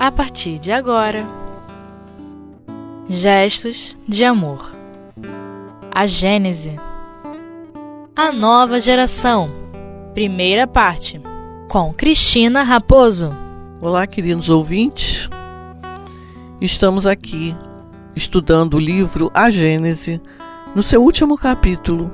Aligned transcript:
a 0.00 0.10
partir 0.10 0.58
de 0.58 0.72
agora. 0.72 1.26
Gestos 3.06 3.94
de 4.08 4.24
amor. 4.24 4.72
A 5.90 6.06
Gênese. 6.06 6.74
A 8.16 8.32
nova 8.32 8.80
geração. 8.80 9.50
Primeira 10.14 10.66
parte. 10.66 11.20
Com 11.68 11.92
Cristina 11.92 12.62
Raposo. 12.62 13.30
Olá, 13.78 14.06
queridos 14.06 14.48
ouvintes. 14.48 15.28
Estamos 16.62 17.06
aqui 17.06 17.54
estudando 18.16 18.74
o 18.74 18.80
livro 18.80 19.30
A 19.34 19.50
Gênese, 19.50 20.18
no 20.74 20.82
seu 20.82 21.02
último 21.02 21.36
capítulo, 21.36 22.10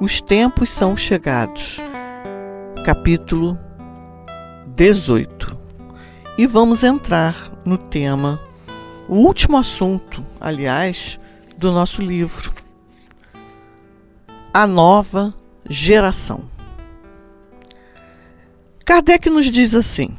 Os 0.00 0.20
Tempos 0.20 0.70
São 0.70 0.96
Chegados, 0.96 1.78
capítulo 2.84 3.56
18. 4.74 5.57
E 6.38 6.46
vamos 6.46 6.84
entrar 6.84 7.50
no 7.64 7.76
tema, 7.76 8.40
o 9.08 9.16
último 9.16 9.56
assunto, 9.56 10.24
aliás, 10.40 11.18
do 11.56 11.72
nosso 11.72 12.00
livro, 12.00 12.52
a 14.54 14.64
nova 14.64 15.34
geração. 15.68 16.44
Kardec 18.84 19.28
nos 19.28 19.46
diz 19.46 19.74
assim: 19.74 20.16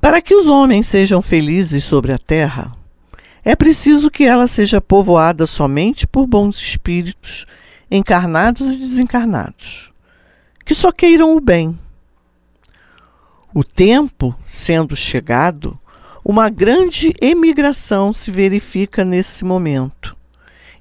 Para 0.00 0.22
que 0.22 0.34
os 0.34 0.46
homens 0.46 0.86
sejam 0.86 1.20
felizes 1.20 1.84
sobre 1.84 2.10
a 2.10 2.18
terra, 2.18 2.74
é 3.44 3.54
preciso 3.54 4.10
que 4.10 4.24
ela 4.24 4.46
seja 4.46 4.80
povoada 4.80 5.46
somente 5.46 6.06
por 6.06 6.26
bons 6.26 6.56
espíritos, 6.56 7.44
encarnados 7.90 8.76
e 8.76 8.78
desencarnados, 8.78 9.90
que 10.64 10.74
só 10.74 10.90
queiram 10.90 11.36
o 11.36 11.40
bem 11.40 11.78
o 13.56 13.64
tempo 13.64 14.36
sendo 14.44 14.94
chegado, 14.94 15.80
uma 16.22 16.50
grande 16.50 17.14
emigração 17.22 18.12
se 18.12 18.30
verifica 18.30 19.02
nesse 19.02 19.46
momento 19.46 20.14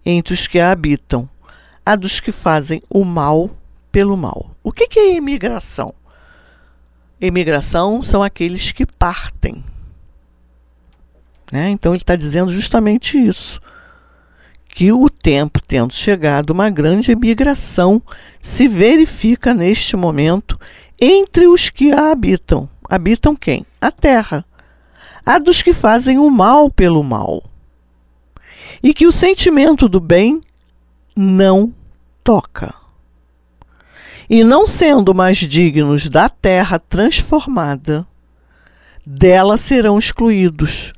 entre 0.05 0.33
os 0.33 0.45
que 0.45 0.59
a 0.59 0.71
habitam, 0.71 1.29
a 1.85 1.95
dos 1.95 2.19
que 2.19 2.33
fazem 2.33 2.81
o 2.89 3.05
mal 3.05 3.49
pelo 3.93 4.17
mal. 4.17 4.51
O 4.61 4.73
que 4.73 4.99
é 4.99 5.15
emigração? 5.15 5.93
Emigração 7.21 8.03
são 8.03 8.21
aqueles 8.21 8.73
que 8.73 8.85
partem. 8.85 9.63
Né? 11.49 11.69
Então 11.69 11.93
ele 11.93 12.01
está 12.01 12.17
dizendo 12.17 12.51
justamente 12.51 13.17
isso. 13.17 13.61
Que 14.67 14.91
o 14.91 15.09
tempo 15.09 15.61
tendo 15.65 15.93
chegado, 15.93 16.49
uma 16.49 16.69
grande 16.69 17.09
emigração 17.09 18.01
se 18.41 18.67
verifica 18.67 19.53
neste 19.53 19.95
momento 19.95 20.59
entre 20.99 21.47
os 21.47 21.69
que 21.69 21.91
a 21.91 22.11
habitam. 22.11 22.69
Habitam 22.89 23.35
quem? 23.35 23.65
A 23.81 23.91
terra. 23.91 24.45
A 25.25 25.37
dos 25.39 25.61
que 25.61 25.73
fazem 25.73 26.17
o 26.19 26.29
mal 26.29 26.69
pelo 26.69 27.03
mal. 27.03 27.43
E 28.81 28.93
que 28.93 29.07
o 29.07 29.11
sentimento 29.11 29.89
do 29.89 29.99
bem 29.99 30.41
não 31.15 31.73
toca. 32.23 32.73
E 34.29 34.43
não 34.43 34.67
sendo 34.67 35.13
mais 35.13 35.37
dignos 35.37 36.09
da 36.09 36.29
terra 36.29 36.79
transformada, 36.79 38.05
dela 39.05 39.57
serão 39.57 39.99
excluídos, 39.99 40.93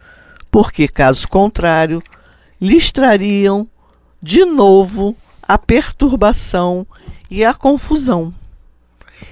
porque, 0.49 0.87
caso 0.87 1.27
contrário, 1.27 2.01
lhes 2.59 2.91
trariam 2.91 3.67
de 4.21 4.45
novo 4.45 5.15
a 5.43 5.57
perturbação 5.57 6.87
e 7.29 7.43
a 7.43 7.53
confusão 7.53 8.33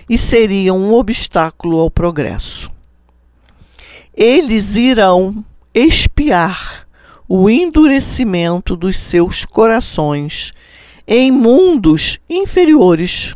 e 0.10 0.18
seriam 0.18 0.78
um 0.78 0.94
obstáculo 0.94 1.80
ao 1.80 1.90
progresso. 1.90 2.72
Eles 4.16 4.76
irão 4.76 5.44
espiar 5.74 6.88
o 7.28 7.50
endurecimento 7.50 8.76
dos 8.76 8.98
seus 8.98 9.44
corações 9.44 10.52
em 11.08 11.32
mundos 11.32 12.20
inferiores, 12.30 13.36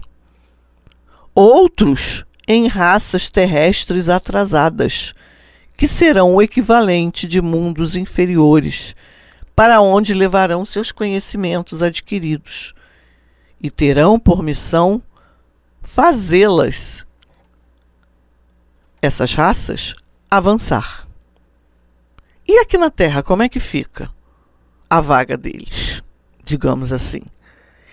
outros 1.35 2.23
em 2.47 2.67
raças 2.67 3.29
terrestres 3.29 4.09
atrasadas, 4.09 5.13
que 5.75 5.87
serão 5.87 6.35
o 6.35 6.41
equivalente 6.41 7.27
de 7.27 7.41
mundos 7.41 7.95
inferiores, 7.95 8.95
para 9.55 9.81
onde 9.81 10.13
levarão 10.13 10.65
seus 10.65 10.91
conhecimentos 10.91 11.81
adquiridos 11.81 12.73
e 13.61 13.69
terão 13.69 14.17
por 14.19 14.41
missão 14.41 15.01
fazê-las, 15.81 17.05
essas 19.01 19.33
raças, 19.33 19.93
avançar. 20.29 21.07
E 22.47 22.59
aqui 22.59 22.77
na 22.77 22.89
Terra, 22.89 23.21
como 23.21 23.43
é 23.43 23.49
que 23.49 23.59
fica 23.59 24.09
a 24.89 24.99
vaga 25.01 25.37
deles, 25.37 26.01
digamos 26.43 26.91
assim? 26.91 27.21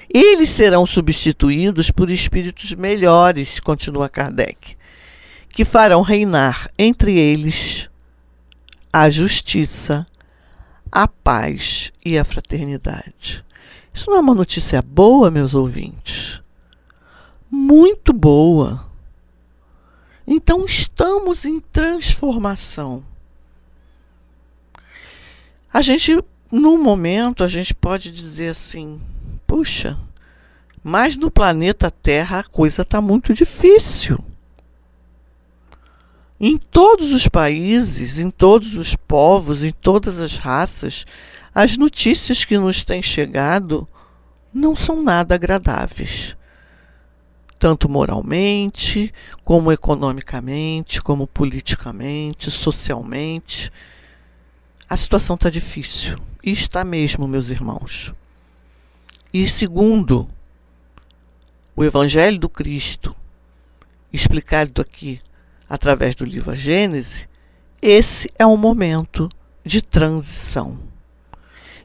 Eles 0.08 0.50
serão 0.50 0.86
substituídos 0.86 1.90
por 1.90 2.10
espíritos 2.10 2.72
melhores, 2.74 3.60
continua 3.60 4.08
Kardec, 4.08 4.76
que 5.50 5.64
farão 5.64 6.00
reinar 6.00 6.70
entre 6.78 7.18
eles 7.18 7.88
a 8.92 9.10
justiça, 9.10 10.06
a 10.90 11.06
paz 11.06 11.92
e 12.04 12.18
a 12.18 12.24
fraternidade. 12.24 13.42
Isso 13.92 14.10
não 14.10 14.16
é 14.16 14.20
uma 14.20 14.34
notícia 14.34 14.80
boa, 14.80 15.30
meus 15.30 15.54
ouvintes? 15.54 16.40
Muito 17.50 18.12
boa. 18.12 18.84
Então 20.26 20.64
estamos 20.64 21.44
em 21.44 21.60
transformação. 21.60 23.04
A 25.72 25.80
gente, 25.80 26.18
no 26.50 26.76
momento, 26.76 27.44
a 27.44 27.48
gente 27.48 27.74
pode 27.74 28.10
dizer 28.10 28.48
assim: 28.48 29.00
puxa, 29.46 29.96
mas 30.82 31.16
no 31.16 31.30
planeta 31.30 31.90
Terra 31.90 32.40
a 32.40 32.44
coisa 32.44 32.82
está 32.82 33.00
muito 33.00 33.32
difícil. 33.32 34.18
Em 36.38 36.58
todos 36.58 37.12
os 37.12 37.28
países, 37.28 38.18
em 38.18 38.28
todos 38.28 38.76
os 38.76 38.94
povos, 38.94 39.62
em 39.62 39.72
todas 39.72 40.18
as 40.18 40.36
raças, 40.36 41.06
as 41.54 41.78
notícias 41.78 42.44
que 42.44 42.58
nos 42.58 42.84
têm 42.84 43.02
chegado 43.02 43.88
não 44.52 44.76
são 44.76 45.02
nada 45.02 45.34
agradáveis 45.34 46.36
tanto 47.66 47.88
moralmente, 47.88 49.12
como 49.44 49.72
economicamente, 49.72 51.02
como 51.02 51.26
politicamente, 51.26 52.48
socialmente. 52.48 53.72
A 54.88 54.96
situação 54.96 55.34
está 55.34 55.50
difícil. 55.50 56.16
E 56.44 56.52
está 56.52 56.84
mesmo, 56.84 57.26
meus 57.26 57.48
irmãos. 57.48 58.12
E 59.34 59.48
segundo 59.48 60.30
o 61.74 61.82
Evangelho 61.82 62.38
do 62.38 62.48
Cristo, 62.48 63.16
explicado 64.12 64.80
aqui 64.80 65.18
através 65.68 66.14
do 66.14 66.24
livro 66.24 66.52
A 66.52 66.54
Gênese, 66.54 67.28
esse 67.82 68.30
é 68.38 68.46
um 68.46 68.56
momento 68.56 69.28
de 69.64 69.82
transição. 69.82 70.78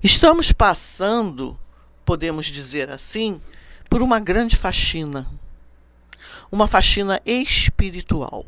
Estamos 0.04 0.52
passando, 0.52 1.60
podemos 2.06 2.46
dizer 2.46 2.92
assim, 2.92 3.42
por 3.90 4.04
uma 4.04 4.20
grande 4.20 4.56
faxina 4.56 5.41
uma 6.52 6.68
faxina 6.68 7.22
espiritual. 7.26 8.46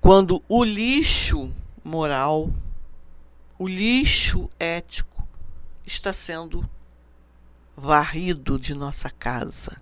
Quando 0.00 0.42
o 0.48 0.62
lixo 0.62 1.52
moral, 1.82 2.50
o 3.58 3.66
lixo 3.66 4.48
ético 4.58 5.26
está 5.84 6.12
sendo 6.12 6.68
varrido 7.76 8.58
de 8.58 8.74
nossa 8.74 9.10
casa, 9.10 9.76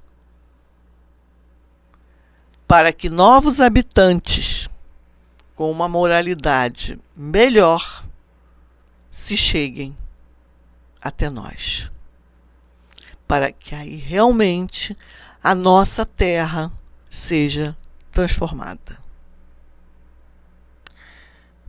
para 2.66 2.92
que 2.92 3.08
novos 3.10 3.60
habitantes 3.60 4.68
com 5.54 5.70
uma 5.70 5.88
moralidade 5.88 6.98
melhor 7.16 8.04
se 9.10 9.36
cheguem 9.36 9.96
até 11.00 11.30
nós. 11.30 11.90
Para 13.28 13.52
que 13.52 13.74
aí 13.74 13.96
realmente 13.96 14.96
a 15.44 15.54
nossa 15.54 16.06
terra 16.06 16.72
seja 17.10 17.76
transformada. 18.10 18.98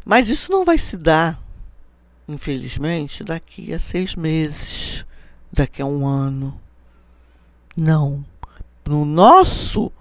Mas 0.06 0.30
isso 0.30 0.50
não 0.50 0.64
vai 0.64 0.78
se 0.78 0.96
dar, 0.96 1.38
infelizmente, 2.26 3.22
daqui 3.22 3.74
a 3.74 3.80
seis 3.80 4.16
meses, 4.16 5.04
daqui 5.52 5.82
a 5.82 5.86
um 5.86 6.08
ano. 6.08 6.58
Não. 7.76 8.24
No 8.86 9.04
nosso 9.04 9.92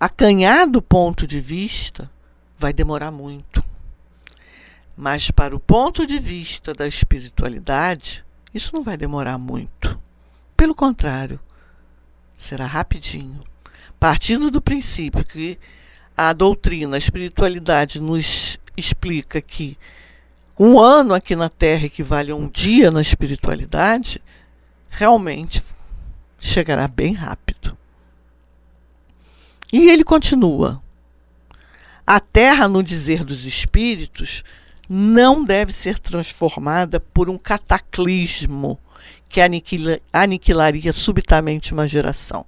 acanhado 0.00 0.82
ponto 0.82 1.28
de 1.28 1.38
vista, 1.38 2.10
vai 2.58 2.72
demorar 2.72 3.12
muito. 3.12 3.62
Mas 4.96 5.30
para 5.30 5.54
o 5.54 5.60
ponto 5.60 6.04
de 6.04 6.18
vista 6.18 6.74
da 6.74 6.88
espiritualidade, 6.88 8.24
isso 8.52 8.74
não 8.74 8.82
vai 8.82 8.96
demorar 8.96 9.38
muito. 9.38 9.96
Pelo 10.56 10.74
contrário, 10.74 11.38
será 12.36 12.66
rapidinho. 12.66 13.42
Partindo 13.98 14.50
do 14.50 14.60
princípio 14.60 15.24
que 15.24 15.58
a 16.16 16.32
doutrina, 16.32 16.96
a 16.96 16.98
espiritualidade 16.98 18.00
nos 18.00 18.58
explica 18.76 19.40
que 19.40 19.78
um 20.58 20.78
ano 20.78 21.14
aqui 21.14 21.34
na 21.34 21.48
Terra 21.48 21.86
equivale 21.86 22.30
a 22.30 22.36
um 22.36 22.48
dia 22.48 22.90
na 22.90 23.00
espiritualidade, 23.00 24.22
realmente 24.88 25.62
chegará 26.38 26.86
bem 26.86 27.12
rápido. 27.12 27.76
E 29.72 29.90
ele 29.90 30.04
continua: 30.04 30.80
a 32.06 32.20
Terra, 32.20 32.68
no 32.68 32.82
dizer 32.82 33.24
dos 33.24 33.44
espíritos, 33.44 34.44
não 34.88 35.42
deve 35.42 35.72
ser 35.72 35.98
transformada 35.98 37.00
por 37.00 37.28
um 37.28 37.38
cataclismo 37.38 38.78
que 39.34 39.40
aniquila, 39.40 39.98
aniquilaria 40.12 40.92
subitamente 40.92 41.72
uma 41.72 41.88
geração. 41.88 42.46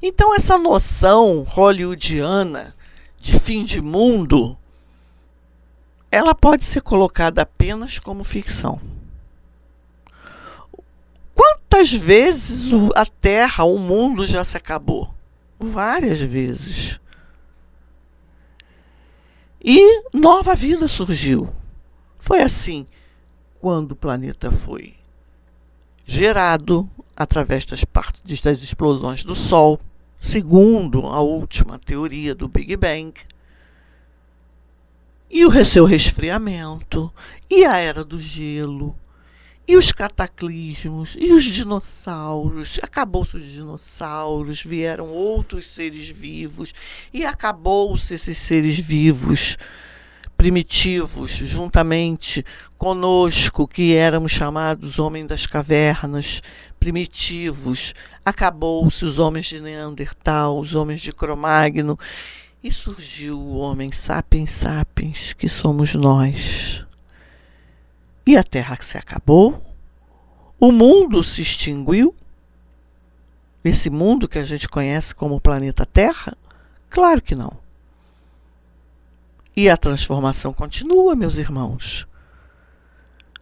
Então, 0.00 0.32
essa 0.32 0.56
noção 0.56 1.42
hollywoodiana 1.42 2.72
de 3.20 3.40
fim 3.40 3.64
de 3.64 3.80
mundo, 3.80 4.56
ela 6.08 6.32
pode 6.32 6.64
ser 6.64 6.82
colocada 6.82 7.42
apenas 7.42 7.98
como 7.98 8.22
ficção. 8.22 8.80
Quantas 11.34 11.92
vezes 11.92 12.70
a 12.94 13.04
Terra, 13.04 13.64
o 13.64 13.76
mundo 13.76 14.24
já 14.24 14.44
se 14.44 14.56
acabou? 14.56 15.12
Várias 15.58 16.20
vezes. 16.20 17.00
E 19.60 20.04
nova 20.12 20.54
vida 20.54 20.86
surgiu. 20.86 21.52
Foi 22.20 22.40
assim 22.40 22.86
quando 23.60 23.92
o 23.92 23.96
planeta 23.96 24.52
foi 24.52 24.99
gerado 26.10 26.90
através 27.16 27.64
das 27.64 27.84
partes 27.84 28.42
das 28.42 28.62
explosões 28.62 29.22
do 29.22 29.36
Sol, 29.36 29.80
segundo 30.18 31.06
a 31.06 31.20
última 31.20 31.78
teoria 31.78 32.34
do 32.34 32.48
Big 32.48 32.76
Bang, 32.76 33.14
e 35.30 35.46
o 35.46 35.64
seu 35.64 35.84
resfriamento, 35.84 37.12
e 37.48 37.64
a 37.64 37.76
era 37.76 38.04
do 38.04 38.18
gelo, 38.18 38.96
e 39.68 39.76
os 39.76 39.92
cataclismos, 39.92 41.16
e 41.16 41.32
os 41.32 41.44
dinossauros, 41.44 42.80
acabou-se 42.82 43.36
os 43.36 43.44
dinossauros, 43.44 44.64
vieram 44.64 45.10
outros 45.10 45.68
seres 45.68 46.08
vivos, 46.08 46.74
e 47.14 47.24
acabou-se 47.24 48.12
esses 48.12 48.36
seres 48.36 48.76
vivos 48.80 49.56
primitivos, 50.40 51.32
juntamente 51.32 52.42
conosco, 52.78 53.68
que 53.68 53.94
éramos 53.94 54.32
chamados 54.32 54.98
homens 54.98 55.26
das 55.26 55.44
cavernas, 55.44 56.40
primitivos, 56.78 57.94
acabou-se 58.24 59.04
os 59.04 59.18
homens 59.18 59.44
de 59.44 59.60
Neandertal, 59.60 60.58
os 60.58 60.74
homens 60.74 61.02
de 61.02 61.12
Cromagno, 61.12 61.98
e 62.64 62.72
surgiu 62.72 63.38
o 63.38 63.58
homem 63.58 63.92
sapiens 63.92 64.52
sapiens, 64.52 65.34
que 65.34 65.46
somos 65.46 65.94
nós. 65.94 66.86
E 68.26 68.34
a 68.34 68.42
Terra 68.42 68.78
se 68.80 68.96
acabou? 68.96 69.62
O 70.58 70.72
mundo 70.72 71.22
se 71.22 71.42
extinguiu? 71.42 72.16
Esse 73.62 73.90
mundo 73.90 74.26
que 74.26 74.38
a 74.38 74.44
gente 74.46 74.66
conhece 74.66 75.14
como 75.14 75.38
planeta 75.38 75.84
Terra? 75.84 76.34
Claro 76.88 77.20
que 77.20 77.34
não. 77.34 77.52
E 79.56 79.68
a 79.68 79.76
transformação 79.76 80.52
continua, 80.52 81.14
meus 81.14 81.36
irmãos. 81.36 82.06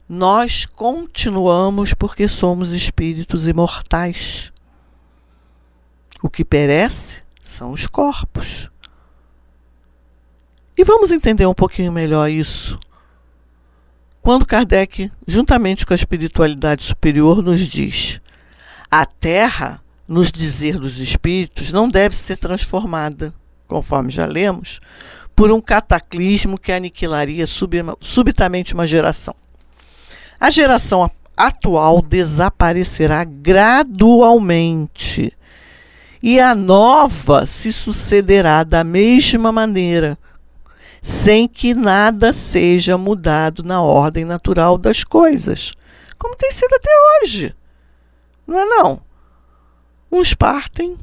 Nós 0.08 0.64
continuamos 0.64 1.92
porque 1.92 2.26
somos 2.26 2.72
espíritos 2.72 3.46
imortais. 3.46 4.50
O 6.22 6.30
que 6.30 6.44
perece 6.44 7.22
são 7.42 7.72
os 7.72 7.86
corpos. 7.86 8.70
E 10.76 10.84
vamos 10.84 11.10
entender 11.10 11.46
um 11.46 11.54
pouquinho 11.54 11.92
melhor 11.92 12.30
isso. 12.30 12.78
Quando 14.22 14.46
Kardec, 14.46 15.10
juntamente 15.26 15.84
com 15.84 15.92
a 15.92 15.96
espiritualidade 15.96 16.84
superior, 16.84 17.42
nos 17.42 17.60
diz: 17.60 18.20
a 18.90 19.04
Terra, 19.04 19.82
nos 20.06 20.32
dizer 20.32 20.78
dos 20.78 20.98
espíritos, 20.98 21.72
não 21.72 21.88
deve 21.88 22.14
ser 22.14 22.36
transformada, 22.36 23.34
conforme 23.66 24.10
já 24.10 24.24
lemos, 24.24 24.80
por 25.38 25.50
um 25.52 25.60
cataclismo 25.60 26.58
que 26.58 26.72
aniquilaria 26.72 27.46
subitamente 27.46 28.74
uma 28.74 28.88
geração. 28.88 29.36
A 30.40 30.50
geração 30.50 31.08
atual 31.36 32.02
desaparecerá 32.02 33.22
gradualmente 33.22 35.32
e 36.20 36.40
a 36.40 36.56
nova 36.56 37.46
se 37.46 37.72
sucederá 37.72 38.64
da 38.64 38.82
mesma 38.82 39.52
maneira, 39.52 40.18
sem 41.00 41.46
que 41.46 41.72
nada 41.72 42.32
seja 42.32 42.98
mudado 42.98 43.62
na 43.62 43.80
ordem 43.80 44.24
natural 44.24 44.76
das 44.76 45.04
coisas, 45.04 45.70
como 46.18 46.34
tem 46.34 46.50
sido 46.50 46.74
até 46.74 46.90
hoje. 47.22 47.54
Não 48.44 48.58
é 48.58 48.64
não? 48.64 49.00
Uns 50.10 50.34
partem 50.34 50.98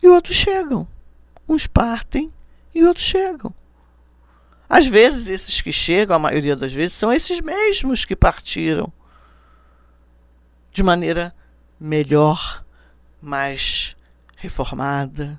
e 0.00 0.06
outros 0.06 0.36
chegam. 0.36 0.86
Uns 1.48 1.66
partem 1.66 2.30
e 2.72 2.84
outros 2.84 3.04
chegam. 3.04 3.52
Às 4.72 4.86
vezes, 4.86 5.26
esses 5.26 5.60
que 5.60 5.70
chegam, 5.70 6.16
a 6.16 6.18
maioria 6.18 6.56
das 6.56 6.72
vezes, 6.72 6.94
são 6.94 7.12
esses 7.12 7.42
mesmos 7.42 8.06
que 8.06 8.16
partiram 8.16 8.90
de 10.72 10.82
maneira 10.82 11.30
melhor, 11.78 12.64
mais 13.20 13.94
reformada, 14.34 15.38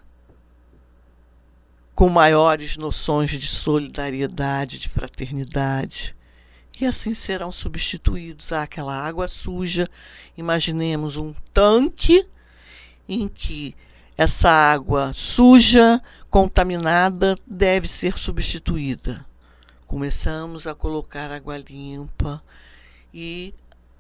com 1.96 2.10
maiores 2.10 2.78
noções 2.78 3.32
de 3.32 3.48
solidariedade, 3.48 4.78
de 4.78 4.88
fraternidade. 4.88 6.16
E 6.80 6.86
assim 6.86 7.16
serão 7.16 7.52
substituídos 7.52 8.52
àquela 8.52 8.96
água 8.96 9.28
suja. 9.28 9.90
Imaginemos 10.38 11.18
um 11.18 11.34
tanque 11.52 12.24
em 13.10 13.28
que 13.28 13.76
essa 14.16 14.52
água 14.52 15.12
suja, 15.12 16.00
contaminada, 16.34 17.38
deve 17.46 17.88
ser 17.88 18.18
substituída. 18.18 19.24
Começamos 19.86 20.66
a 20.66 20.74
colocar 20.74 21.30
água 21.30 21.60
limpa 21.60 22.42
e 23.14 23.54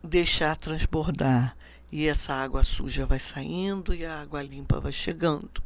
deixar 0.03 0.57
transbordar. 0.57 1.55
E 1.91 2.07
essa 2.07 2.33
água 2.33 2.63
suja 2.63 3.05
vai 3.05 3.19
saindo 3.19 3.93
e 3.93 4.03
a 4.03 4.19
água 4.19 4.41
limpa 4.41 4.79
vai 4.79 4.91
chegando. 4.91 5.61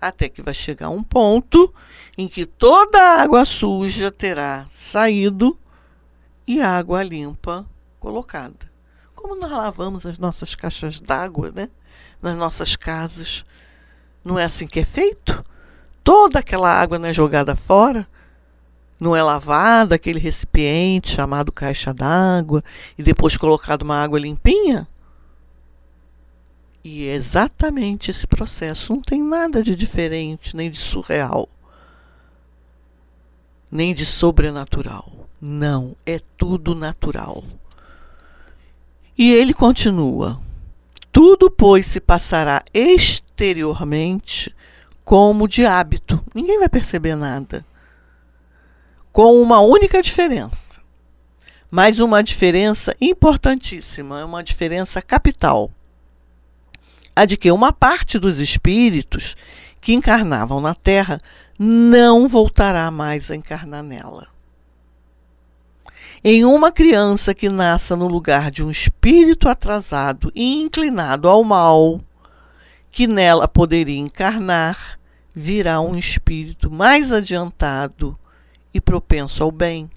Até 0.00 0.28
que 0.28 0.40
vai 0.40 0.54
chegar 0.54 0.90
um 0.90 1.02
ponto 1.02 1.74
em 2.16 2.28
que 2.28 2.46
toda 2.46 2.96
a 3.00 3.20
água 3.20 3.44
suja 3.44 4.08
terá 4.08 4.68
saído 4.72 5.58
e 6.46 6.62
a 6.62 6.70
água 6.78 7.02
limpa 7.02 7.66
colocada. 7.98 8.70
Como 9.12 9.34
nós 9.34 9.50
lavamos 9.50 10.06
as 10.06 10.18
nossas 10.18 10.54
caixas 10.54 11.00
d'água, 11.00 11.50
né? 11.50 11.68
Nas 12.22 12.36
nossas 12.36 12.76
casas. 12.76 13.44
Não 14.24 14.38
é 14.38 14.44
assim 14.44 14.68
que 14.68 14.78
é 14.78 14.84
feito? 14.84 15.44
Toda 16.06 16.38
aquela 16.38 16.70
água 16.70 17.00
não 17.00 17.08
é 17.08 17.12
jogada 17.12 17.56
fora, 17.56 18.06
não 19.00 19.16
é 19.16 19.20
lavada, 19.20 19.96
aquele 19.96 20.20
recipiente 20.20 21.10
chamado 21.10 21.50
caixa 21.50 21.92
d'água, 21.92 22.62
e 22.96 23.02
depois 23.02 23.36
colocado 23.36 23.82
uma 23.82 24.00
água 24.00 24.20
limpinha? 24.20 24.86
E 26.84 27.08
é 27.08 27.14
exatamente 27.14 28.12
esse 28.12 28.24
processo 28.24 28.92
não 28.92 29.02
tem 29.02 29.20
nada 29.20 29.64
de 29.64 29.74
diferente, 29.74 30.54
nem 30.54 30.70
de 30.70 30.78
surreal, 30.78 31.48
nem 33.68 33.92
de 33.92 34.06
sobrenatural. 34.06 35.28
Não, 35.40 35.96
é 36.06 36.20
tudo 36.38 36.72
natural. 36.72 37.42
E 39.18 39.32
ele 39.32 39.52
continua: 39.52 40.40
tudo, 41.10 41.50
pois, 41.50 41.84
se 41.84 41.98
passará 41.98 42.62
exteriormente 42.72 44.54
como 45.06 45.46
de 45.46 45.64
hábito. 45.64 46.20
Ninguém 46.34 46.58
vai 46.58 46.68
perceber 46.68 47.14
nada. 47.14 47.64
Com 49.12 49.40
uma 49.40 49.60
única 49.60 50.02
diferença. 50.02 50.50
Mas 51.70 52.00
uma 52.00 52.22
diferença 52.22 52.94
importantíssima, 53.00 54.24
uma 54.24 54.42
diferença 54.42 55.00
capital. 55.00 55.70
A 57.14 57.24
de 57.24 57.36
que 57.36 57.52
uma 57.52 57.72
parte 57.72 58.18
dos 58.18 58.40
espíritos 58.40 59.36
que 59.80 59.94
encarnavam 59.94 60.60
na 60.60 60.74
Terra 60.74 61.18
não 61.56 62.28
voltará 62.28 62.90
mais 62.90 63.30
a 63.30 63.36
encarnar 63.36 63.84
nela 63.84 64.26
em 66.24 66.44
uma 66.44 66.72
criança 66.72 67.32
que 67.32 67.48
nasça 67.48 67.94
no 67.94 68.08
lugar 68.08 68.50
de 68.50 68.64
um 68.64 68.68
espírito 68.68 69.48
atrasado 69.48 70.32
e 70.34 70.60
inclinado 70.60 71.28
ao 71.28 71.44
mal, 71.44 72.00
que 72.96 73.06
nela 73.06 73.46
poderia 73.46 73.98
encarnar, 73.98 74.98
virá 75.34 75.82
um 75.82 75.98
espírito 75.98 76.70
mais 76.70 77.12
adiantado 77.12 78.18
e 78.72 78.80
propenso 78.80 79.42
ao 79.42 79.52
bem. 79.52 79.90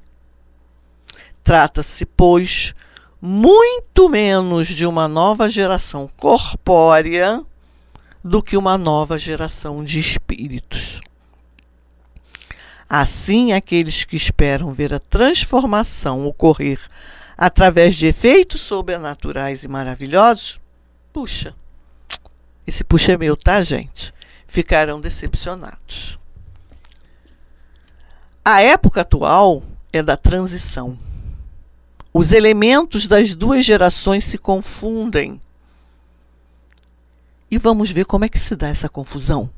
Trata-se, 1.42 2.06
pois, 2.06 2.74
muito 3.22 4.10
menos 4.10 4.68
de 4.68 4.86
uma 4.86 5.08
nova 5.08 5.50
geração 5.50 6.10
corpórea 6.18 7.42
do 8.22 8.44
que 8.44 8.58
uma 8.58 8.78
nova 8.78 9.18
geração 9.18 9.82
de 9.82 9.98
espíritos. 9.98 11.00
Assim, 12.90 13.54
aqueles 13.54 14.04
que 14.04 14.18
esperam 14.18 14.74
ver 14.74 14.94
a 14.94 15.00
transformação 15.00 16.28
ocorrer 16.28 16.82
através 17.38 17.96
de 17.96 18.08
efeitos 18.08 18.60
sobrenaturais 18.60 19.64
e 19.64 19.70
maravilhosos, 19.70 20.60
puxa, 21.14 21.56
esse 22.70 22.84
puxa 22.84 23.14
é 23.14 23.18
meu, 23.18 23.36
tá, 23.36 23.62
gente? 23.62 24.14
Ficarão 24.48 25.02
decepcionados. 25.02 26.18
A 28.46 28.62
época 28.62 29.02
atual 29.02 29.64
é 29.92 30.02
da 30.02 30.16
transição. 30.16 30.98
Os 32.14 32.32
elementos 32.32 33.08
das 33.08 33.36
duas 33.36 33.66
gerações 33.66 34.24
se 34.24 34.38
confundem. 34.38 35.40
E 37.52 37.58
vamos 37.58 37.92
ver 37.92 38.06
como 38.06 38.26
é 38.26 38.30
que 38.30 38.40
se 38.40 38.56
dá 38.56 38.70
essa 38.70 38.88
confusão 38.88 39.50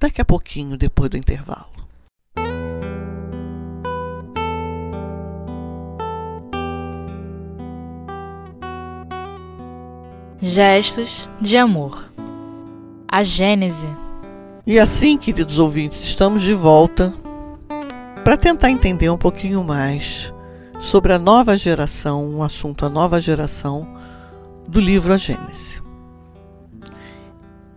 daqui 0.00 0.20
a 0.20 0.24
pouquinho, 0.24 0.76
depois 0.76 1.10
do 1.10 1.16
intervalo. 1.16 1.72
Gestos 10.42 11.28
de 11.40 11.56
amor. 11.56 12.12
A 13.08 13.22
Gênese. 13.22 13.86
E 14.66 14.78
assim, 14.78 15.16
queridos 15.16 15.58
ouvintes, 15.58 16.02
estamos 16.02 16.42
de 16.42 16.54
volta 16.54 17.12
para 18.24 18.36
tentar 18.36 18.70
entender 18.70 19.10
um 19.10 19.18
pouquinho 19.18 19.62
mais 19.62 20.32
sobre 20.80 21.12
a 21.12 21.18
nova 21.18 21.56
geração, 21.56 22.24
um 22.24 22.42
assunto 22.42 22.84
a 22.84 22.88
nova 22.88 23.20
geração 23.20 23.86
do 24.66 24.80
livro 24.80 25.12
A 25.12 25.16
Gênese. 25.16 25.82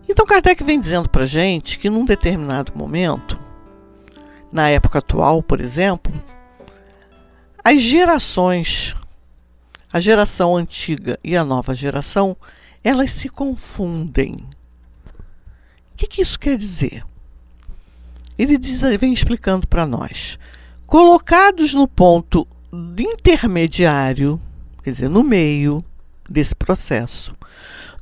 Então 0.09 0.25
Kardec 0.25 0.63
vem 0.63 0.79
dizendo 0.79 1.09
para 1.09 1.25
gente 1.25 1.77
que 1.77 1.89
num 1.89 2.05
determinado 2.05 2.71
momento, 2.75 3.39
na 4.51 4.69
época 4.69 4.99
atual, 4.99 5.43
por 5.43 5.59
exemplo, 5.59 6.13
as 7.63 7.81
gerações, 7.81 8.95
a 9.91 9.99
geração 9.99 10.55
antiga 10.55 11.19
e 11.23 11.35
a 11.35 11.43
nova 11.43 11.75
geração, 11.75 12.35
elas 12.81 13.11
se 13.11 13.27
confundem. 13.27 14.37
O 15.97 15.99
que, 15.99 16.05
que 16.05 16.21
isso 16.21 16.37
quer 16.37 16.55
dizer? 16.55 17.03
Ele 18.37 18.55
diz, 18.55 18.81
vem 18.99 19.11
explicando 19.11 19.67
para 19.67 19.83
nós. 19.83 20.37
Colocados 20.85 21.73
no 21.73 21.87
ponto 21.87 22.47
intermediário, 22.95 24.39
quer 24.83 24.91
dizer, 24.91 25.09
no 25.09 25.23
meio 25.23 25.83
desse 26.29 26.55
processo, 26.55 27.35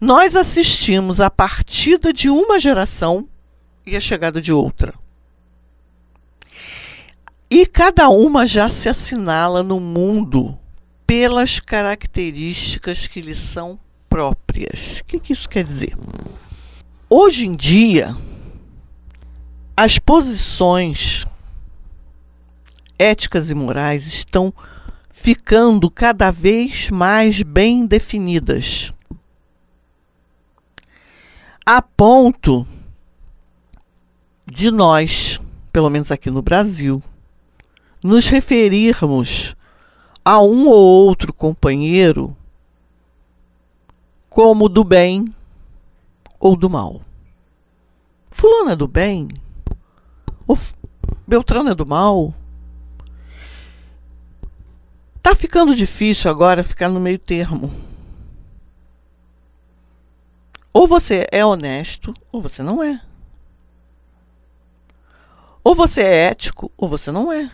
nós 0.01 0.35
assistimos 0.35 1.21
a 1.21 1.29
partida 1.29 2.11
de 2.11 2.29
uma 2.29 2.59
geração 2.59 3.29
e 3.85 3.95
a 3.95 4.01
chegada 4.01 4.41
de 4.41 4.51
outra. 4.51 4.93
E 7.49 7.65
cada 7.65 8.09
uma 8.09 8.45
já 8.45 8.67
se 8.67 8.89
assinala 8.89 9.63
no 9.63 9.79
mundo 9.79 10.59
pelas 11.07 11.61
características 11.61 13.07
que 13.07 13.21
lhe 13.21 13.35
são 13.35 13.79
próprias. 14.09 14.99
O 14.99 15.05
que, 15.05 15.17
que 15.17 15.31
isso 15.31 15.47
quer 15.47 15.63
dizer? 15.63 15.95
Hoje 17.17 17.47
em 17.47 17.55
dia, 17.55 18.13
as 19.77 19.97
posições 19.97 21.25
éticas 22.99 23.49
e 23.49 23.55
morais 23.55 24.05
estão 24.05 24.53
ficando 25.09 25.89
cada 25.89 26.29
vez 26.29 26.89
mais 26.89 27.41
bem 27.41 27.85
definidas. 27.85 28.91
A 31.65 31.81
ponto 31.81 32.67
de 34.45 34.69
nós, 34.69 35.39
pelo 35.71 35.89
menos 35.89 36.11
aqui 36.11 36.29
no 36.29 36.41
Brasil, 36.41 37.01
nos 38.03 38.27
referirmos 38.27 39.55
a 40.23 40.41
um 40.41 40.67
ou 40.67 41.05
outro 41.07 41.31
companheiro 41.31 42.35
como 44.29 44.67
do 44.67 44.83
bem 44.83 45.33
ou 46.45 46.55
do 46.55 46.69
mal. 46.69 47.01
Fulano 48.29 48.69
é 48.69 48.75
do 48.75 48.87
bem? 48.87 49.29
O 50.47 50.55
Beltrano 51.25 51.71
é 51.71 51.73
do 51.73 51.87
mal? 51.87 52.35
Tá 55.23 55.33
ficando 55.33 55.75
difícil 55.75 56.29
agora 56.29 56.61
ficar 56.61 56.87
no 56.87 56.99
meio 56.99 57.17
termo. 57.17 57.73
Ou 60.71 60.87
você 60.87 61.25
é 61.31 61.43
honesto, 61.43 62.13
ou 62.31 62.39
você 62.39 62.61
não 62.61 62.83
é. 62.83 63.01
Ou 65.63 65.73
você 65.73 66.03
é 66.03 66.25
ético, 66.27 66.71
ou 66.77 66.87
você 66.87 67.11
não 67.11 67.33
é. 67.33 67.51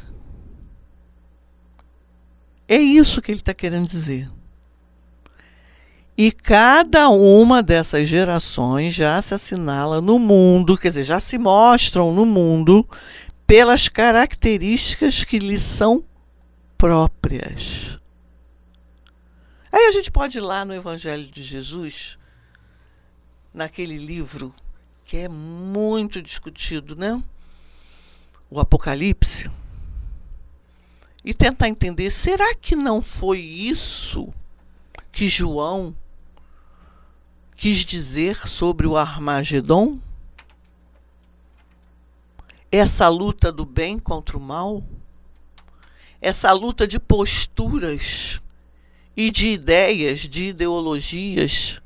É 2.68 2.76
isso 2.76 3.22
que 3.22 3.32
ele 3.32 3.40
está 3.40 3.54
querendo 3.54 3.88
dizer. 3.88 4.30
E 6.24 6.32
cada 6.32 7.10
uma 7.10 7.64
dessas 7.64 8.08
gerações 8.08 8.94
já 8.94 9.20
se 9.24 9.34
assinala 9.34 10.00
no 10.00 10.20
mundo, 10.20 10.78
quer 10.78 10.90
dizer, 10.90 11.04
já 11.04 11.20
se 11.20 11.36
mostram 11.36 12.14
no 12.14 12.28
mundo 12.28 12.88
pelas 13.48 13.88
características 13.88 15.24
que 15.24 15.40
lhes 15.40 15.64
são 15.64 16.04
próprias. 16.78 17.98
Aí 19.72 19.88
a 19.88 19.92
gente 19.92 20.12
pode 20.12 20.38
ir 20.38 20.42
lá 20.42 20.64
no 20.64 20.76
Evangelho 20.76 21.26
de 21.26 21.42
Jesus, 21.42 22.20
naquele 23.52 23.98
livro 23.98 24.54
que 25.04 25.18
é 25.18 25.28
muito 25.28 26.22
discutido, 26.22 26.96
né? 26.96 27.20
O 28.48 28.60
Apocalipse. 28.60 29.50
E 31.26 31.34
tentar 31.34 31.68
entender, 31.68 32.12
será 32.12 32.54
que 32.54 32.76
não 32.76 33.02
foi 33.02 33.40
isso 33.40 34.32
que 35.12 35.28
João 35.28 35.96
quis 37.62 37.86
dizer 37.86 38.48
sobre 38.48 38.88
o 38.88 38.98
Armagedon? 38.98 40.00
Essa 42.72 43.08
luta 43.08 43.52
do 43.52 43.68
bem 43.68 44.00
contra 44.00 44.36
o 44.36 44.42
mal? 44.42 44.84
Essa 46.20 46.52
luta 46.54 46.88
de 46.88 46.98
posturas 46.98 48.42
e 49.16 49.30
de 49.30 49.50
ideias, 49.50 50.22
de 50.22 50.46
ideologias 50.46 51.80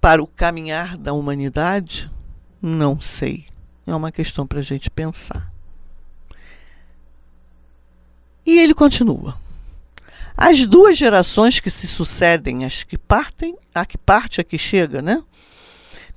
para 0.00 0.20
o 0.20 0.26
caminhar 0.26 0.96
da 0.96 1.12
humanidade? 1.12 2.10
Não 2.60 3.00
sei. 3.00 3.46
É 3.86 3.94
uma 3.94 4.10
questão 4.10 4.48
para 4.48 4.58
a 4.58 4.62
gente 4.62 4.90
pensar. 4.90 5.48
E 8.44 8.58
ele 8.58 8.74
continua. 8.74 9.38
As 10.40 10.64
duas 10.66 10.96
gerações 10.96 11.58
que 11.58 11.68
se 11.68 11.88
sucedem, 11.88 12.64
as 12.64 12.84
que 12.84 12.96
partem, 12.96 13.58
a 13.74 13.84
que 13.84 13.98
parte, 13.98 14.40
a 14.40 14.44
que 14.44 14.56
chega, 14.56 15.02
né? 15.02 15.20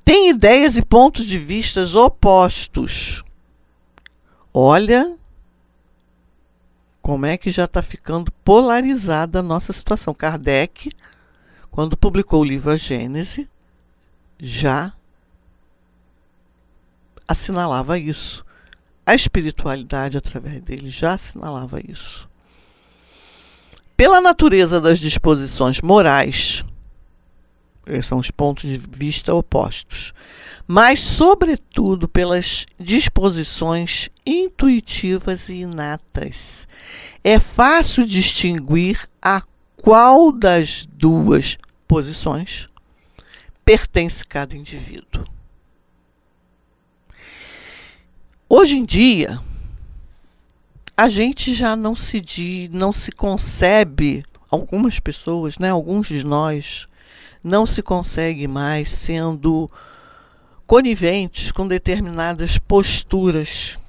Têm 0.06 0.30
ideias 0.30 0.78
e 0.78 0.86
pontos 0.86 1.26
de 1.26 1.40
vistas 1.40 1.96
opostos. 1.96 3.24
Olha 4.54 5.18
como 7.02 7.26
é 7.26 7.36
que 7.36 7.50
já 7.50 7.66
está 7.66 7.82
ficando 7.82 8.32
polarizada 8.46 9.40
a 9.40 9.44
nossa 9.44 9.74
situação. 9.74 10.14
Kardec, 10.14 10.92
quando 11.72 11.98
publicou 11.98 12.42
o 12.42 12.46
livro 12.46 12.72
A 12.72 12.78
Gênese, 12.78 13.50
já 14.40 14.94
assinalava 17.28 17.98
isso. 17.98 18.46
A 19.04 19.16
espiritualidade, 19.16 20.16
através 20.16 20.62
dele, 20.62 20.92
já 20.92 21.16
assinalava 21.16 21.82
isso 21.84 22.30
pela 24.02 24.20
natureza 24.20 24.82
das 24.82 24.98
disposições 24.98 25.80
morais, 25.80 26.66
esses 27.86 28.08
são 28.08 28.18
os 28.18 28.32
pontos 28.32 28.68
de 28.68 28.76
vista 28.76 29.32
opostos, 29.32 30.12
mas, 30.66 31.00
sobretudo, 31.02 32.08
pelas 32.08 32.66
disposições 32.80 34.10
intuitivas 34.26 35.50
e 35.50 35.58
inatas. 35.58 36.68
É 37.24 37.38
fácil 37.38 38.04
distinguir 38.08 39.08
a 39.22 39.44
qual 39.76 40.32
das 40.32 40.88
duas 40.92 41.60
posições 41.88 42.66
pertence 43.64 44.26
cada 44.26 44.58
indivíduo. 44.58 45.28
Hoje 48.50 48.78
em 48.78 48.84
dia, 48.84 49.40
a 51.02 51.10
gente 51.10 51.52
já 51.56 51.76
não 51.76 51.96
se 51.96 52.70
não 52.72 52.92
se 52.92 53.12
concebe, 53.12 54.24
algumas 54.52 55.00
pessoas, 55.00 55.58
né, 55.58 55.72
alguns 55.72 56.08
de 56.08 56.24
nós, 56.24 56.86
não 57.44 57.66
se 57.66 57.82
consegue 57.82 58.48
mais 58.48 58.90
sendo 58.90 59.68
coniventes 60.68 61.52
com 61.52 61.68
determinadas 61.68 62.60
posturas. 62.60 63.80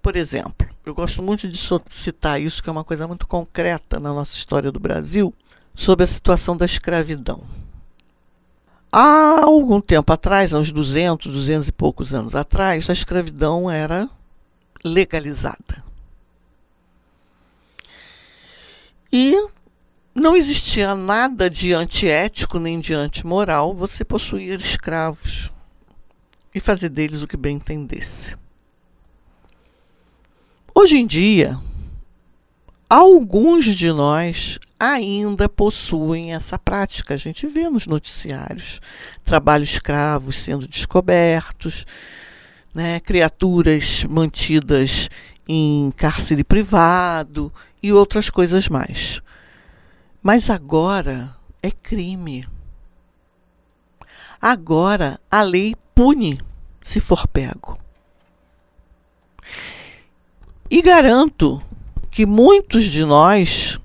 Por 0.00 0.14
exemplo, 0.14 0.68
eu 0.86 0.94
gosto 0.94 1.24
muito 1.24 1.48
de 1.48 1.58
citar 1.90 2.40
isso, 2.40 2.62
que 2.62 2.68
é 2.68 2.72
uma 2.72 2.84
coisa 2.84 3.08
muito 3.08 3.26
concreta 3.26 3.98
na 3.98 4.12
nossa 4.12 4.36
história 4.36 4.70
do 4.70 4.78
Brasil, 4.78 5.34
sobre 5.74 6.04
a 6.04 6.06
situação 6.06 6.56
da 6.56 6.66
escravidão. 6.66 7.42
Há 8.92 9.40
algum 9.42 9.80
tempo 9.80 10.12
atrás, 10.12 10.52
uns 10.52 10.70
200, 10.70 11.32
200 11.32 11.66
e 11.66 11.72
poucos 11.72 12.14
anos 12.14 12.36
atrás, 12.36 12.88
a 12.88 12.92
escravidão 12.92 13.68
era 13.68 14.08
legalizada. 14.84 15.84
E 19.12 19.34
não 20.14 20.36
existia 20.36 20.94
nada 20.94 21.48
de 21.48 21.72
antiético 21.72 22.58
nem 22.58 22.80
de 22.80 22.92
antimoral 22.92 23.74
você 23.74 24.04
possuir 24.04 24.60
escravos 24.60 25.50
e 26.54 26.60
fazer 26.60 26.88
deles 26.88 27.22
o 27.22 27.26
que 27.26 27.36
bem 27.36 27.56
entendesse. 27.56 28.36
Hoje 30.74 30.96
em 30.96 31.06
dia, 31.06 31.58
alguns 32.88 33.64
de 33.64 33.92
nós 33.92 34.58
ainda 34.78 35.48
possuem 35.48 36.34
essa 36.34 36.58
prática. 36.58 37.14
A 37.14 37.16
gente 37.16 37.46
vê 37.46 37.68
nos 37.68 37.86
noticiários 37.86 38.80
trabalho 39.24 39.64
escravos 39.64 40.36
sendo 40.36 40.68
descobertos, 40.68 41.84
né, 42.78 43.00
criaturas 43.00 44.04
mantidas 44.04 45.08
em 45.48 45.92
cárcere 45.96 46.44
privado 46.44 47.52
e 47.82 47.92
outras 47.92 48.30
coisas 48.30 48.68
mais. 48.68 49.20
Mas 50.22 50.48
agora 50.48 51.34
é 51.60 51.72
crime. 51.72 52.46
Agora 54.40 55.18
a 55.28 55.42
lei 55.42 55.74
pune 55.92 56.40
se 56.80 57.00
for 57.00 57.26
pego. 57.26 57.76
E 60.70 60.80
garanto 60.80 61.60
que 62.12 62.24
muitos 62.24 62.84
de 62.84 63.04
nós, 63.04 63.76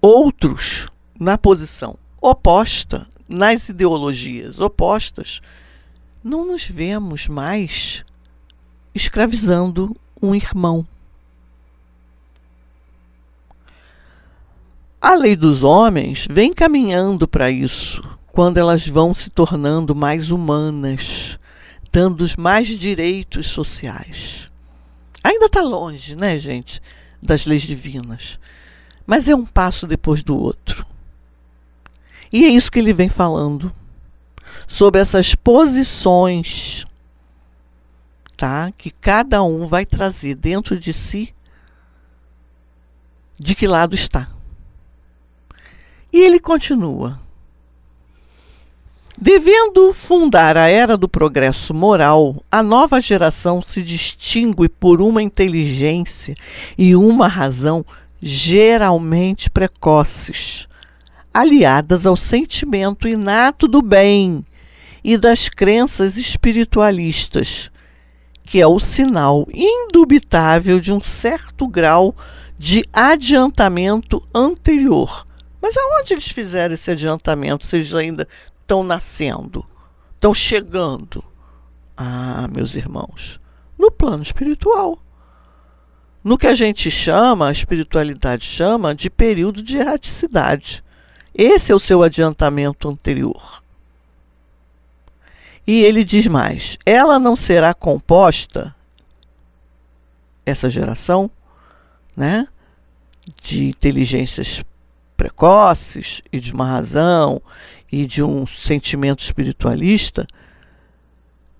outros 0.00 0.88
na 1.20 1.36
posição 1.36 1.98
oposta, 2.18 3.06
nas 3.28 3.68
ideologias 3.68 4.58
opostas, 4.58 5.42
não 6.28 6.44
nos 6.44 6.66
vemos 6.66 7.26
mais 7.26 8.04
escravizando 8.94 9.96
um 10.20 10.34
irmão. 10.34 10.86
A 15.00 15.14
lei 15.14 15.34
dos 15.34 15.62
homens 15.62 16.26
vem 16.28 16.52
caminhando 16.52 17.26
para 17.26 17.50
isso, 17.50 18.04
quando 18.26 18.58
elas 18.58 18.86
vão 18.86 19.14
se 19.14 19.30
tornando 19.30 19.94
mais 19.94 20.30
humanas, 20.30 21.38
dando 21.90 22.26
mais 22.36 22.68
direitos 22.68 23.46
sociais. 23.46 24.50
Ainda 25.24 25.46
está 25.46 25.62
longe, 25.62 26.14
né, 26.14 26.38
gente, 26.38 26.82
das 27.22 27.46
leis 27.46 27.62
divinas, 27.62 28.38
mas 29.06 29.30
é 29.30 29.34
um 29.34 29.46
passo 29.46 29.86
depois 29.86 30.22
do 30.22 30.36
outro. 30.36 30.84
E 32.30 32.44
é 32.44 32.48
isso 32.48 32.70
que 32.70 32.78
ele 32.78 32.92
vem 32.92 33.08
falando 33.08 33.72
sobre 34.68 35.00
essas 35.00 35.34
posições, 35.34 36.84
tá? 38.36 38.70
Que 38.76 38.90
cada 38.90 39.42
um 39.42 39.66
vai 39.66 39.86
trazer 39.86 40.34
dentro 40.34 40.78
de 40.78 40.92
si 40.92 41.34
de 43.38 43.54
que 43.54 43.66
lado 43.66 43.94
está. 43.94 44.28
E 46.12 46.20
ele 46.20 46.38
continua. 46.38 47.18
Devendo 49.20 49.92
fundar 49.92 50.56
a 50.56 50.68
era 50.68 50.96
do 50.96 51.08
progresso 51.08 51.74
moral, 51.74 52.42
a 52.50 52.62
nova 52.62 53.00
geração 53.00 53.60
se 53.60 53.82
distingue 53.82 54.68
por 54.68 55.00
uma 55.00 55.22
inteligência 55.22 56.36
e 56.76 56.94
uma 56.94 57.26
razão 57.26 57.84
geralmente 58.22 59.50
precoces, 59.50 60.68
aliadas 61.34 62.06
ao 62.06 62.16
sentimento 62.16 63.08
inato 63.08 63.66
do 63.66 63.82
bem 63.82 64.44
e 65.02 65.16
das 65.16 65.48
crenças 65.48 66.16
espiritualistas, 66.16 67.70
que 68.44 68.60
é 68.60 68.66
o 68.66 68.80
sinal 68.80 69.46
indubitável 69.52 70.80
de 70.80 70.92
um 70.92 71.00
certo 71.00 71.66
grau 71.66 72.14
de 72.58 72.84
adiantamento 72.92 74.22
anterior 74.34 75.26
mas 75.60 75.76
aonde 75.76 76.14
eles 76.14 76.28
fizeram 76.28 76.74
esse 76.74 76.90
adiantamento? 76.90 77.66
Vocês 77.66 77.94
ainda 77.94 78.26
estão 78.60 78.82
nascendo, 78.82 79.64
estão 80.14 80.32
chegando. 80.32 81.24
Ah, 81.96 82.48
meus 82.50 82.74
irmãos, 82.74 83.40
no 83.76 83.90
plano 83.90 84.22
espiritual. 84.22 84.98
No 86.22 86.38
que 86.38 86.46
a 86.46 86.54
gente 86.54 86.90
chama, 86.90 87.48
a 87.48 87.52
espiritualidade 87.52 88.44
chama, 88.44 88.94
de 88.94 89.10
período 89.10 89.62
de 89.62 89.76
erraticidade. 89.76 90.84
Esse 91.34 91.72
é 91.72 91.74
o 91.74 91.80
seu 91.80 92.02
adiantamento 92.02 92.88
anterior. 92.88 93.62
E 95.68 95.84
ele 95.84 96.02
diz 96.02 96.26
mais: 96.26 96.78
ela 96.86 97.18
não 97.18 97.36
será 97.36 97.74
composta, 97.74 98.74
essa 100.46 100.70
geração, 100.70 101.30
né, 102.16 102.48
de 103.42 103.66
inteligências 103.66 104.64
precoces 105.14 106.22
e 106.32 106.40
de 106.40 106.54
uma 106.54 106.64
razão 106.64 107.42
e 107.92 108.06
de 108.06 108.22
um 108.22 108.46
sentimento 108.46 109.22
espiritualista 109.22 110.26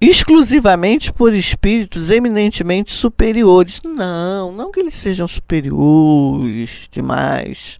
exclusivamente 0.00 1.12
por 1.12 1.34
espíritos 1.34 2.08
eminentemente 2.08 2.92
superiores. 2.92 3.82
Não, 3.84 4.52
não 4.52 4.72
que 4.72 4.80
eles 4.80 4.94
sejam 4.94 5.28
superiores 5.28 6.88
demais, 6.90 7.78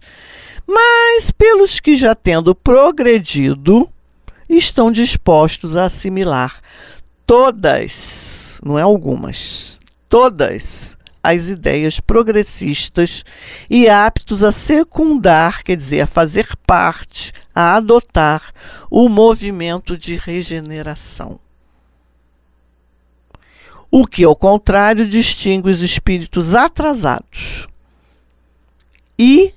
mas 0.67 1.31
pelos 1.31 1.79
que 1.79 1.95
já 1.95 2.13
tendo 2.13 2.53
progredido 2.53 3.89
estão 4.49 4.91
dispostos 4.91 5.75
a 5.75 5.85
assimilar 5.85 6.61
todas, 7.29 8.59
não 8.65 8.79
é 8.79 8.81
algumas, 8.81 9.79
todas 10.09 10.97
as 11.21 11.47
ideias 11.47 11.99
progressistas 11.99 13.23
e 13.69 13.87
aptos 13.87 14.43
a 14.43 14.51
secundar, 14.51 15.63
quer 15.63 15.75
dizer, 15.75 16.01
a 16.01 16.07
fazer 16.07 16.55
parte, 16.65 17.31
a 17.53 17.75
adotar 17.75 18.51
o 18.89 19.07
movimento 19.07 19.95
de 19.95 20.15
regeneração. 20.15 21.39
O 23.91 24.07
que, 24.07 24.23
ao 24.23 24.35
contrário, 24.35 25.07
distingue 25.07 25.69
os 25.69 25.83
espíritos 25.83 26.55
atrasados. 26.55 27.67
E 29.17 29.53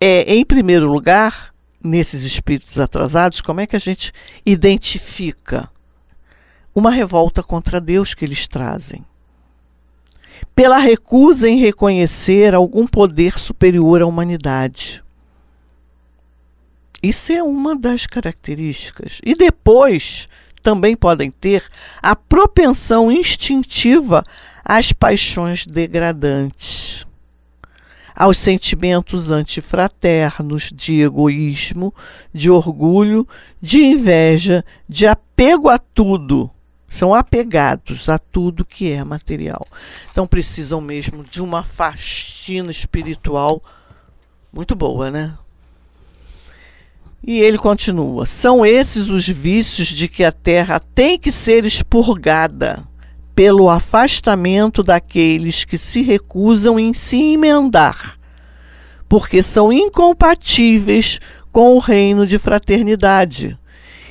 é, 0.00 0.34
em 0.34 0.44
primeiro 0.44 0.86
lugar, 0.90 1.52
nesses 1.82 2.22
espíritos 2.22 2.78
atrasados, 2.78 3.40
como 3.40 3.60
é 3.60 3.66
que 3.66 3.76
a 3.76 3.80
gente 3.80 4.12
identifica 4.44 5.70
uma 6.74 6.90
revolta 6.90 7.42
contra 7.42 7.80
Deus 7.80 8.14
que 8.14 8.24
eles 8.24 8.46
trazem? 8.46 9.04
pela 10.56 10.78
recusa 10.78 11.46
em 11.46 11.60
reconhecer 11.60 12.54
algum 12.54 12.86
poder 12.86 13.38
superior 13.38 14.00
à 14.00 14.06
humanidade. 14.06 15.04
Isso 17.02 17.30
é 17.30 17.42
uma 17.42 17.76
das 17.76 18.06
características. 18.06 19.20
E 19.22 19.34
depois 19.34 20.26
também 20.62 20.96
podem 20.96 21.30
ter 21.30 21.62
a 22.02 22.16
propensão 22.16 23.12
instintiva 23.12 24.24
às 24.64 24.92
paixões 24.92 25.66
degradantes, 25.66 27.06
aos 28.16 28.38
sentimentos 28.38 29.30
antifraternos 29.30 30.72
de 30.74 31.02
egoísmo, 31.02 31.94
de 32.32 32.50
orgulho, 32.50 33.28
de 33.60 33.82
inveja, 33.82 34.64
de 34.88 35.06
apego 35.06 35.68
a 35.68 35.78
tudo 35.78 36.50
são 36.88 37.14
apegados 37.14 38.08
a 38.08 38.18
tudo 38.18 38.64
que 38.64 38.90
é 38.90 39.04
material. 39.04 39.66
Então 40.10 40.26
precisam 40.26 40.80
mesmo 40.80 41.22
de 41.22 41.42
uma 41.42 41.62
faxina 41.62 42.70
espiritual 42.70 43.62
muito 44.52 44.74
boa, 44.74 45.10
né? 45.10 45.34
E 47.22 47.40
ele 47.40 47.58
continua: 47.58 48.24
são 48.24 48.64
esses 48.64 49.08
os 49.08 49.28
vícios 49.28 49.88
de 49.88 50.08
que 50.08 50.24
a 50.24 50.32
terra 50.32 50.80
tem 50.80 51.18
que 51.18 51.32
ser 51.32 51.66
expurgada 51.66 52.82
pelo 53.34 53.68
afastamento 53.68 54.82
daqueles 54.82 55.64
que 55.64 55.76
se 55.76 56.00
recusam 56.00 56.80
em 56.80 56.94
se 56.94 57.34
emendar, 57.34 58.05
porque 59.08 59.42
são 59.42 59.72
incompatíveis 59.72 61.20
com 61.52 61.74
o 61.74 61.78
reino 61.78 62.26
de 62.26 62.38
fraternidade, 62.38 63.58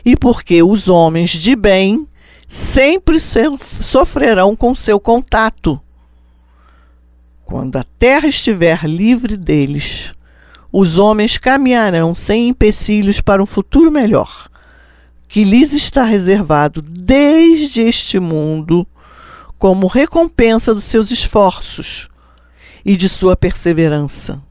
e 0.04 0.16
porque 0.16 0.64
os 0.64 0.88
homens 0.88 1.32
de 1.32 1.56
bem 1.56 2.08
sempre 2.48 3.20
sofrerão 3.20 4.56
com 4.56 4.74
seu 4.74 5.00
contato. 5.00 5.80
Quando 7.44 7.76
a 7.78 7.84
terra 8.00 8.28
estiver 8.28 8.86
livre 8.86 9.38
deles, 9.38 10.14
os 10.72 10.98
homens 10.98 11.38
caminharão 11.38 12.16
sem 12.16 12.50
empecilhos 12.50 13.22
para 13.22 13.42
um 13.42 13.46
futuro 13.46 13.92
melhor, 13.92 14.50
que 15.28 15.44
lhes 15.44 15.74
está 15.74 16.04
reservado 16.04 16.82
desde 16.82 17.82
este 17.82 18.20
mundo 18.20 18.88
como 19.58 19.88
recompensa 19.88 20.74
dos 20.74 20.84
seus 20.84 21.12
esforços 21.12 22.10
e 22.84 22.96
de 22.96 23.08
sua 23.08 23.36
perseverança. 23.36 24.42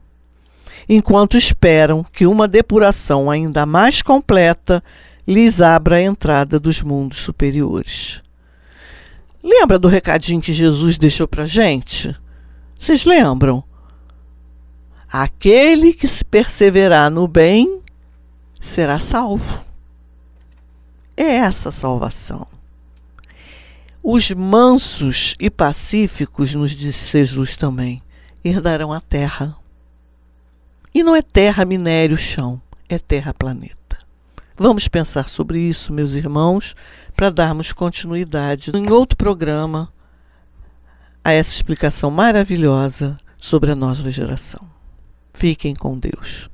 Enquanto 0.87 1.37
esperam 1.37 2.03
que 2.03 2.25
uma 2.25 2.47
depuração 2.47 3.29
ainda 3.29 3.65
mais 3.65 4.01
completa 4.01 4.83
lhes 5.27 5.61
abra 5.61 5.97
a 5.97 6.01
entrada 6.01 6.59
dos 6.59 6.81
mundos 6.81 7.19
superiores. 7.19 8.21
Lembra 9.43 9.77
do 9.77 9.87
recadinho 9.87 10.41
que 10.41 10.53
Jesus 10.53 10.97
deixou 10.97 11.27
para 11.27 11.45
gente? 11.45 12.15
Vocês 12.79 13.05
lembram? 13.05 13.63
Aquele 15.11 15.93
que 15.93 16.07
se 16.07 16.25
perseverar 16.25 17.09
no 17.09 17.27
bem 17.27 17.81
será 18.59 18.99
salvo. 18.99 19.63
É 21.15 21.23
essa 21.23 21.71
salvação. 21.71 22.47
Os 24.03 24.29
mansos 24.31 25.35
e 25.39 25.49
pacíficos, 25.49 26.53
nos 26.53 26.71
disse 26.71 27.17
Jesus 27.17 27.55
também, 27.55 28.03
herdarão 28.43 28.91
a 28.91 28.99
terra. 28.99 29.55
E 30.95 31.03
não 31.03 31.13
é 31.13 31.21
terra, 31.21 31.65
minério, 31.65 32.15
chão, 32.15 32.61
é 32.87 32.97
terra, 32.97 33.33
planeta. 33.33 33.97
Vamos 34.55 34.87
pensar 34.87 35.27
sobre 35.27 35.59
isso, 35.59 35.91
meus 35.91 36.13
irmãos, 36.13 36.73
para 37.17 37.29
darmos 37.29 37.73
continuidade 37.73 38.71
em 38.73 38.89
outro 38.89 39.17
programa 39.17 39.91
a 41.21 41.33
essa 41.33 41.53
explicação 41.53 42.09
maravilhosa 42.09 43.17
sobre 43.37 43.73
a 43.73 43.75
nova 43.75 44.09
geração. 44.09 44.61
Fiquem 45.33 45.75
com 45.75 45.99
Deus. 45.99 46.49